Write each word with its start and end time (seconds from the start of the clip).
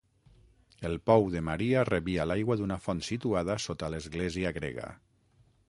El 0.87 0.95
Pou 1.09 1.27
de 1.35 1.43
Maria 1.49 1.83
rebia 1.91 2.25
l'aigua 2.29 2.57
d'una 2.61 2.79
font 2.87 3.05
situada 3.11 3.59
sota 3.67 3.91
l'església 3.97 4.57
grega. 4.57 4.89